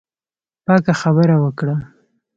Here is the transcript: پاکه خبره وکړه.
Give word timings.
پاکه 0.65 0.93
خبره 1.01 1.35
وکړه. 1.43 1.75